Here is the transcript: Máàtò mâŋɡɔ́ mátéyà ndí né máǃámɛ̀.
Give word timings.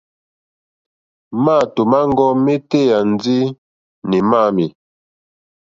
Máàtò 1.43 1.81
mâŋɡɔ́ 1.91 2.29
mátéyà 2.45 2.97
ndí 3.11 3.37
né 4.09 4.17
máǃámɛ̀. 4.29 4.67